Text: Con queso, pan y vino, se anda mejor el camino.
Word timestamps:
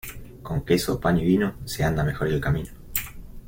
Con 0.41 0.65
queso, 0.65 0.99
pan 0.99 1.19
y 1.19 1.23
vino, 1.23 1.53
se 1.65 1.83
anda 1.83 2.03
mejor 2.03 2.27
el 2.29 2.41
camino. 2.41 2.71